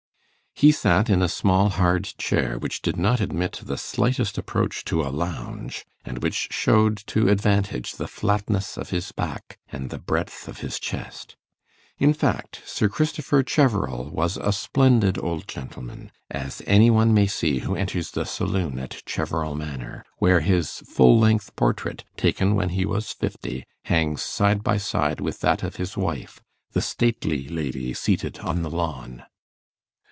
[0.53, 5.01] He sat in a small hard chair, which did not admit the slightest approach to
[5.01, 10.47] a lounge, and which showed to advantage the flatness of his back and the breadth
[10.47, 11.35] of his chest.
[11.97, 17.59] In fact, Sir Christopher Cheverel was a splendid old gentleman, as any one may see
[17.59, 22.85] who enters the saloon at Cheverel Manor, where his full length portrait, taken when he
[22.85, 26.39] was fifty, hangs side by side with that of his wife,
[26.73, 29.23] the stately lady seated on the lawn.